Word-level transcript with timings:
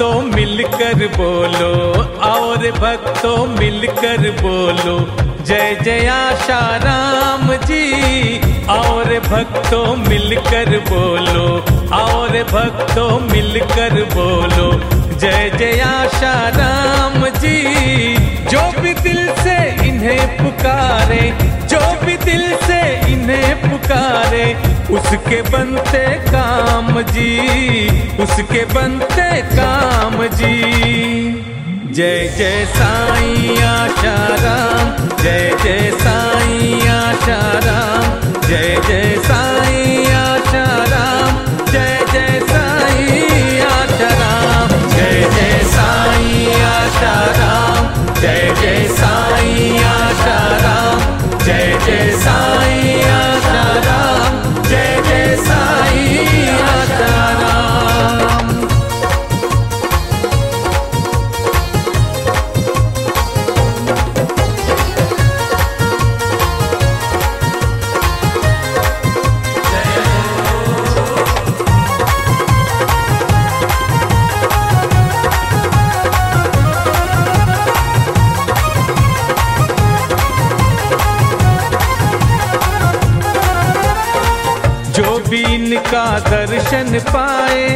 मिलकर 0.00 1.06
बोलो 1.16 1.72
और 2.26 2.70
भक्तों 2.72 3.46
मिलकर 3.46 4.30
बोलो। 4.40 4.98
जय 5.44 5.74
जय 5.84 6.06
आशा 6.06 6.60
राम 6.76 7.52
जी 7.66 8.38
और 8.68 9.18
भक्तों 9.28 9.96
मिलकर 9.96 10.78
बोलो 10.88 11.44
और 11.96 12.42
भक्तों 12.52 13.20
मिलकर 13.20 14.02
बोलो। 14.14 14.72
जय 15.18 15.50
जय 15.58 15.80
आशा 15.80 16.32
राम 16.48 17.26
जी, 17.38 18.16
जो 18.48 18.60
भी 18.80 18.94
दिल 18.94 19.26
से 19.42 19.58
इन्हें 19.88 20.36
पुकारे 20.38 21.24
जो 21.70 21.80
भी 22.04 22.16
दिल 22.24 22.42
से 22.66 22.80
इन्हें 23.12 23.60
पुकारे, 23.62 24.46
उसके 24.94 25.40
बनते 25.50 26.04
काम 26.26 27.00
जी, 27.12 27.28
उसके 28.22 28.64
बनते 28.74 29.30
काम 29.54 30.16
जी। 30.38 30.56
जय 31.92 32.28
जय 32.36 32.64
साईं 32.74 33.62
आशा 33.64 34.16
राम, 34.42 35.06
जय 35.22 35.50
जय 35.62 35.90
साईं 36.00 36.88
आशा 36.88 37.40
राम, 37.66 38.04
जय 38.48 38.76
जय 38.88 39.14
साईं 39.26 40.12
आशा 40.14 40.64
राम, 40.92 41.38
जय 41.72 41.98
जय 42.12 42.40
साईं 42.50 43.60
आशा 43.68 44.10
राम, 44.22 44.68
जय 44.96 45.28
जय 45.36 45.58
साईं 45.74 46.62
आशा 46.64 47.14
राम। 47.38 47.49
इनका 85.90 86.18
दर्शन 86.18 86.98
पाए, 86.98 87.68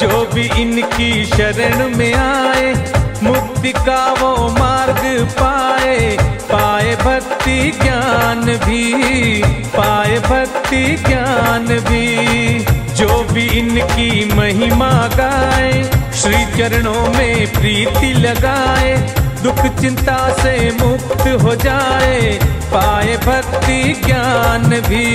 जो 0.00 0.30
भी 0.34 0.42
इनकी 0.62 1.24
शरण 1.24 1.96
में 1.96 2.14
आए, 2.14 2.74
मुक्ति 3.22 3.72
का 3.72 4.12
वो 4.12 4.48
मार्ग 4.48 5.00
पाए। 5.40 6.16
पाए 6.52 6.96
भक्ति 6.96 7.72
ज्ञान 7.82 8.44
भी, 8.44 9.42
पाए 9.76 10.18
भक्ति 10.18 10.84
ज्ञान 11.08 11.66
भी। 11.66 12.58
जो 12.94 13.22
भी 13.32 13.46
इनकी 13.46 14.34
महिमा 14.34 14.90
गाए, 15.16 15.82
श्री 16.14 16.44
चरणों 16.58 17.18
में 17.18 17.52
प्रीति 17.52 18.12
लगाए 18.12 19.21
दुख 19.42 19.60
चिंता 19.80 20.16
से 20.32 20.70
मुक्त 20.70 21.42
हो 21.42 21.54
जाए। 21.54 22.38
पाए 22.72 23.16
भक्ति 23.16 24.02
ज्ञान 24.06 24.62
भी, 24.62 25.06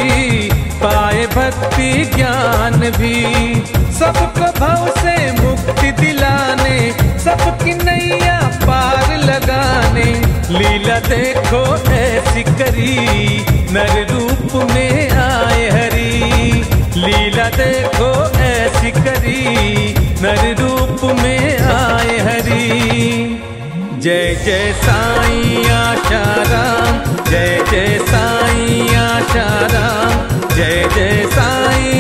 पाए 0.52 1.26
भक्ति 1.26 2.12
ज्ञान 2.16 2.80
भी। 2.98 3.16
सब 3.92 4.18
प्रभाव 4.34 4.88
से 4.88 5.16
मुक्ति 5.32 5.92
दिलाने, 5.92 6.78
सबकी 7.20 7.74
नैया 7.74 8.40
पार 8.64 9.18
लगाने। 9.18 10.10
लीला 10.50 11.00
देखो 11.00 11.64
ऐसी 11.94 12.44
करी, 12.44 12.96
नर 13.72 14.17
जय 24.46 24.72
साईं 24.84 25.70
आशा 25.72 26.24
राम 26.52 27.16
जय 27.30 27.64
जय 27.72 27.98
साईं 28.10 28.96
आशा 28.98 29.48
राम 29.74 30.40
जय 30.56 30.88
जय 30.96 31.24
साईं 31.36 31.97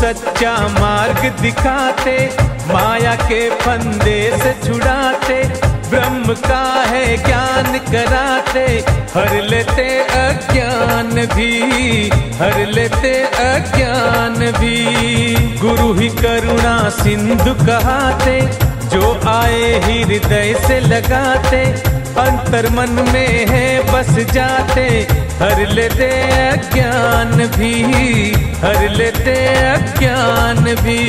सच्चा 0.00 0.52
मार्ग 0.68 1.24
दिखाते, 1.40 2.14
माया 2.66 3.14
के 3.14 3.40
फंदे 3.50 4.20
से 4.38 4.52
छुड़ाते, 4.64 5.42
ब्रह्म 5.90 6.34
का 6.34 6.62
है 6.82 7.16
ज्ञान 7.16 7.78
कराते, 7.92 8.64
हर 9.14 9.34
लेते 9.42 9.86
अज्ञान 10.18 11.10
भी, 11.34 11.52
हर 12.40 12.66
लेते 12.66 13.12
अज्ञान 13.44 14.34
भी। 14.52 14.76
गुरु 15.58 15.92
ही 15.92 16.08
करुणा 16.08 16.78
सिंधु 17.02 17.54
कहाते, 17.66 18.40
जो 18.88 19.12
आए 19.28 19.72
हृदय 19.84 20.54
से 20.66 20.80
लगाते 20.80 21.64
अंतर 22.18 22.68
मन 22.70 22.90
में 23.12 23.46
है, 23.46 23.92
बस 23.92 24.10
जाते। 24.32 24.86
हर 25.40 25.66
लेते 25.66 26.08
अज्ञान 26.48 27.30
भी, 27.56 27.72
हर 28.58 28.88
लेते 28.88 29.34
अज्ञान 29.64 30.64
भी। 30.64 31.00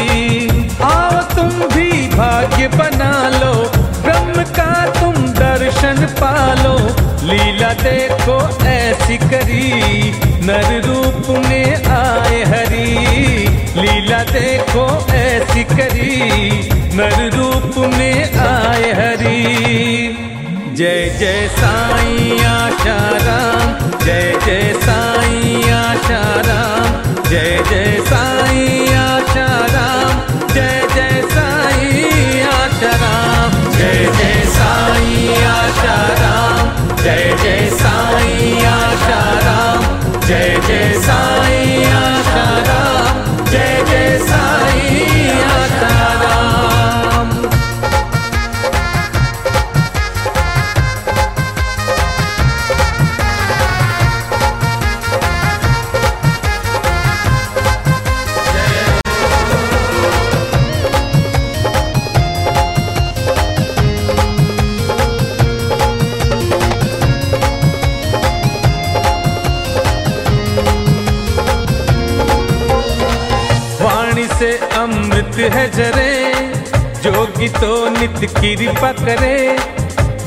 आओ 0.82 1.22
तुम 1.36 1.50
भी 1.50 1.92
भाग्य 2.08 2.68
बना 2.68 3.14
लो, 3.30 3.54
ब्रह्म 4.02 4.44
का 4.44 4.86
तुम 5.00 5.14
दर्शन 5.14 6.06
पालो। 6.20 6.78
लीला 7.28 7.74
देखो 7.74 8.66
ऐसी 8.66 9.18
करी, 9.18 10.12
नर 10.46 10.82
रूप 10.86 11.30
में 11.48 11.86
आए 11.86 12.44
हरी। 12.44 12.96
लीला 13.82 14.24
देखो 14.24 15.08
ऐसी 15.14 15.64
करी, 15.64 16.70
नर 16.96 17.30
रूप 17.36 17.78
में 17.98 18.38
आए 18.38 18.92
हरी। 18.92 20.01
जय 20.78 21.10
जय 21.20 21.48
साईं 21.58 22.44
आशा 22.46 22.98
राम 23.26 23.90
जय 24.04 24.32
जय 24.46 24.74
साईं 24.84 25.72
आशा 25.74 26.22
राम 26.48 27.24
जय 27.30 27.58
जय 27.70 27.98
साईं 28.10 28.94
आशा 28.98 29.48
राम 29.74 30.48
जय 30.54 30.82
जय 30.96 31.22
साईं 31.34 32.44
आशा 32.52 32.92
राम 33.04 33.72
जय 33.78 34.06
जय 34.18 34.44
साईं 34.56 35.44
आशा 35.46 35.98
राम 36.22 36.96
जय 37.04 37.36
जय 37.44 37.70
साईं 37.82 38.66
आशा 38.68 39.20
राम 39.48 40.20
जय 40.28 40.60
जय 40.68 40.94
साईं 41.06 41.21
है 75.50 75.72
जरे 75.72 76.14
जोगी 77.04 77.50
तो 77.50 77.90
नित 77.90 78.30
कृपा 78.30 78.92
करे। 78.92 79.58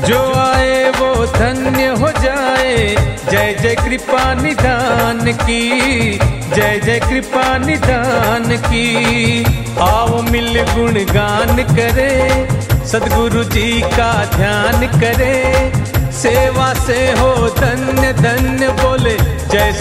जो 0.07 0.33
आए 0.33 0.89
वो 0.89 1.25
धन्य 1.25 1.85
हो 1.85 2.09
जाए। 2.21 2.95
जय 3.31 3.55
जय 3.61 3.75
कृपा 3.75 4.33
निधान 4.33 5.31
की, 5.33 6.11
जय 6.55 6.79
जय 6.85 6.99
कृपा 6.99 7.57
निधान 7.57 8.57
की। 8.57 9.45
आओ 9.81 10.21
मिल 10.21 10.61
गुण 10.61 10.93
गान 10.93 11.63
करे, 11.75 12.47
सदगुरु 12.87 13.43
जी 13.43 13.81
का 13.81 14.25
ध्यान 14.25 14.87
करे। 15.01 15.71
सेवा 16.11 16.73
से 16.73 17.11
हो 17.11 17.49
धन्य 17.49 18.13
धन्य 18.13 18.67
बोले। 18.67 18.94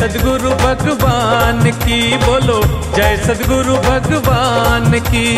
सदगुरु 0.04 0.50
भगवान 0.50 1.70
की 1.72 2.16
बोलो, 2.16 2.56
जय 2.96 3.16
सदगुरु 3.16 3.76
भगवान 3.76 4.90
की। 5.00 5.28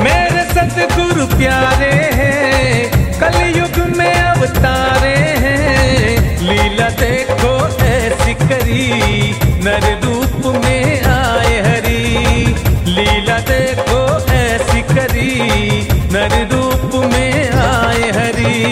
मेरे 0.00 0.42
सदगुरु 0.54 1.26
प्यारे 1.26 1.92
हैं, 2.14 2.90
कलयुग 3.20 3.78
में 3.96 4.14
अवतारे 4.14 5.14
हैं। 5.44 6.40
लीला 6.42 6.88
देखो 6.88 7.52
ऐसी 7.84 8.34
करी, 8.34 9.30
नर 9.64 9.86
रूप 10.04 10.54
में 10.64 11.02
आए 11.04 11.60
हरी। 11.60 12.46
लीला 12.90 13.38
देखो 13.52 14.02
ऐसी 14.34 14.82
करी, 14.94 15.88
नर 16.12 16.38
रूप 16.52 17.04
में 17.04 17.50
आए 17.50 18.10
हरी। 18.10 18.64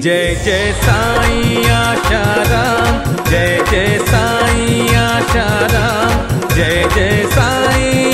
जय 0.00 0.34
जय 0.44 0.72
साई 0.82 1.64
आशाराम 1.70 3.11
जय 3.32 3.58
जय 3.70 3.98
साई 4.08 4.94
आशाराम 5.02 6.48
जय 6.54 6.82
जय 6.94 7.22
साई 7.34 8.12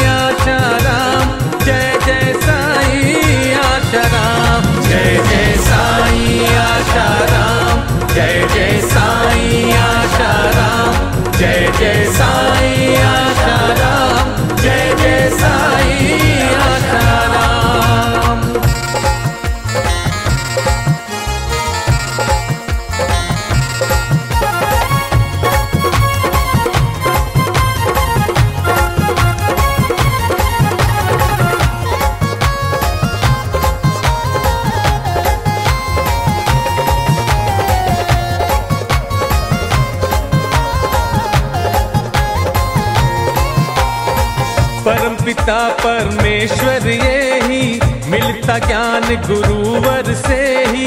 पिता 45.49 45.69
परमेश्वर, 45.69 46.87
ये 46.89 47.41
ही 47.43 47.81
मिलता 48.07 48.59
ज्ञान 48.59 49.03
गुरुवर 49.03 50.15
से 50.15 50.65
ही। 50.67 50.87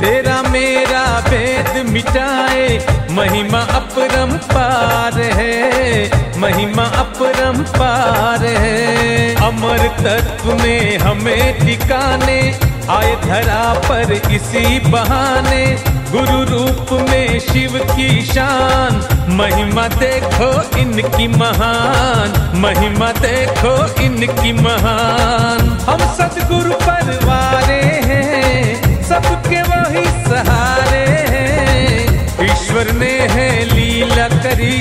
तेरा 0.00 0.42
मेरा 0.42 1.20
भेद 1.20 1.86
मिटाए, 1.90 2.86
महिमा 3.10 3.58
अपरम 3.58 4.32
पार 4.32 5.18
है। 5.18 6.10
महिमा 6.38 6.82
अपरम 6.82 7.62
पार 7.62 8.44
है। 8.44 9.34
अमर 9.34 9.78
तत्व 9.78 10.54
में 10.62 10.98
हमें 10.98 11.66
टिकाने 11.66 12.58
आए 12.90 13.14
धरा 13.16 13.62
पर 13.88 14.12
इसी 14.12 14.78
बहाने, 14.78 15.64
गुरु 16.10 16.42
रूप 16.44 16.92
में 17.10 17.38
शिव 17.40 17.78
की 17.78 18.22
शान। 18.26 19.00
महिमा 19.30 19.88
देखो 19.88 20.78
इनकी 20.78 21.26
महान, 21.28 22.52
महिमा 22.56 23.10
देखो 23.12 24.02
इनकी 24.02 24.52
महान। 24.52 25.68
हम 25.88 25.98
सदगुरु 26.14 26.72
परवारे 26.72 27.80
हैं, 28.04 29.02
सबके 29.02 29.62
वही 29.62 30.04
सहारे 30.04 31.04
हैं। 31.28 32.24
ईश्वर 32.44 32.92
ने 32.92 33.12
है 33.28 33.64
लीला 33.64 34.28
करी, 34.28 34.78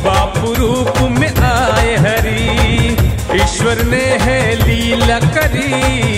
बापू 0.00 0.54
रूप 0.54 0.98
में 1.10 1.34
आए 1.42 1.96
हरी। 1.96 2.96
ईश्वर 3.36 3.84
ने 3.84 4.04
है 4.24 4.40
लीला 4.56 5.20
करी। 5.20 6.17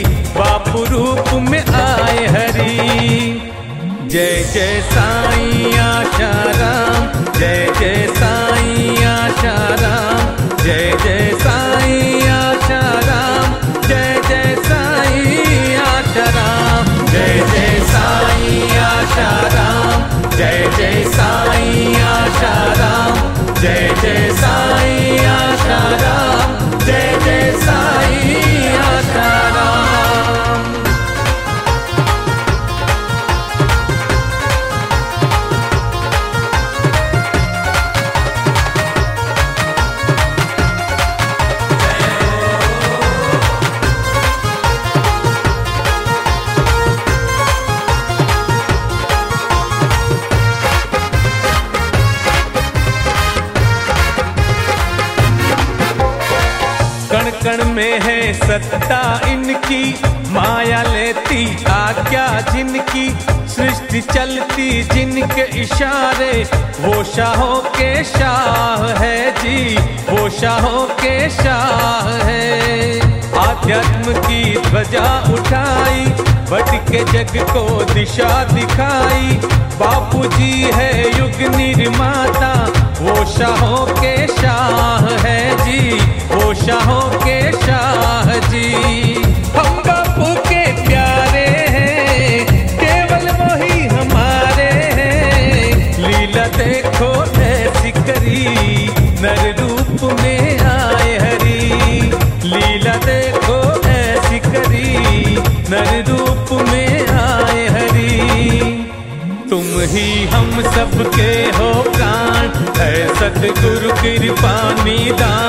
बापू 0.70 0.82
रूप 0.90 1.28
में 1.50 1.64
आए 1.74 2.26
हरी। 2.34 2.74
जय 4.08 4.42
जय 4.52 4.80
साई 4.92 5.72
आशाराम 5.78 7.06
जय 7.38 7.66
जय 7.78 8.06
साई 8.18 9.04
आशाराम 9.04 10.18
जय 10.62 10.92
जय 11.04 11.30
साई 11.42 12.20
आशाराम 12.36 13.54
जय 13.88 14.20
जय 14.28 14.54
साई 14.68 15.74
आशाराम 15.86 17.06
जय 17.12 17.42
जय 17.52 17.78
साई 17.92 18.68
आशाराम 18.86 20.28
जय 20.36 20.70
जय 20.78 21.04
साई 21.16 21.94
आशाराम 22.12 23.14
जय 23.60 23.88
जय 23.88 23.89
में 57.80 58.00
है 58.00 58.32
सत्ता 58.34 59.02
इनकी, 59.28 59.84
माया 60.32 60.82
लेती 60.82 61.44
आज्ञा 61.64 62.26
जिनकी, 62.40 63.04
सृष्टि 63.48 64.00
चलती 64.00 64.82
जिनके 64.82 65.44
इशारे। 65.62 66.32
वो 66.80 67.04
शाहों 67.04 67.60
के 67.76 68.04
शाह 68.04 68.84
है 68.98 69.30
जी, 69.32 69.76
वो 70.10 70.28
शाहों 70.30 70.84
के 71.00 71.30
शाह 71.30 72.10
है। 72.26 73.00
आध्यात्म 73.38 74.20
की 74.20 74.42
ध्वजा 74.60 75.08
उठाई 75.32 76.04
बट 76.52 76.70
के 76.90 77.04
जग 77.12 77.36
को 77.50 77.84
दिशा 77.94 78.44
दिखाई। 78.44 79.40
बापू 79.80 80.24
जी 80.26 80.52
है 80.74 80.92
युग 81.18 81.56
निर्माता, 81.56 82.52
वो 83.00 83.24
शाहों 83.32 83.86
के 83.86 84.16
शाह 84.26 84.89
शाहों 86.54 87.10
के 87.20 87.52
शाह 87.52 88.28
जी। 88.48 88.68
हम 89.56 89.76
बापू 89.86 90.34
के 90.48 90.62
प्यारे 90.86 91.46
हैं, 91.74 92.46
केवल 92.78 93.28
वही 93.40 93.86
हमारे 93.86 94.70
हैं। 94.98 95.98
लीला 95.98 96.46
देखो 96.56 97.10
ऐसी 97.42 97.90
करी, 97.90 98.86
नर 99.22 99.42
रूप 99.60 100.12
में 100.22 100.60
आए 100.60 101.16
हरी। 101.18 102.00
लीला 102.44 102.94
देखो 103.06 103.58
ऐसी 103.90 104.38
करी, 104.38 105.36
नर 105.70 106.04
रूप 106.08 106.52
में 106.68 107.08
आए 107.08 107.66
हरी। 107.68 108.72
तुम 109.50 109.66
ही 109.92 110.24
हम 110.24 110.50
सबके 110.62 111.32
हो 111.58 111.72
प्राण, 111.82 112.48
है 112.78 113.08
सतगुरु 113.14 113.94
कृपा 114.02 114.56
निदान। 114.84 115.39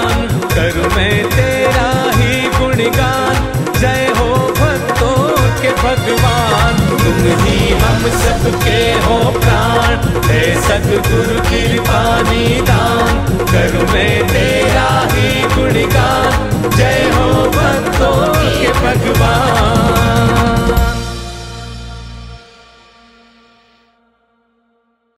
मैं 0.96 1.30
तेरा 1.30 2.12
ही 2.12 2.60
गुणगान। 2.60 3.64
जय 3.80 4.14
हो 4.18 4.36
भक्तों 4.36 5.62
के 5.62 5.70
भगवान। 5.70 6.90
तुम 6.90 7.44
ही 7.44 7.70
हम 7.70 8.00
सबके 8.00 8.94
हो 8.94 9.40
प्राण। 9.40 10.24
है 10.24 10.62
सदगुरु 10.62 11.40
कृपा 11.40 12.22
निदान। 12.22 13.46
कर 13.46 13.90
मैं 13.94 14.28
तेरा 14.28 15.08
ही 15.12 15.42
गुणगान। 15.42 16.72
जय 16.78 17.12
हो 17.16 17.34
भक्तों 17.34 18.34
के 18.34 18.68
भगवान। 18.68 20.61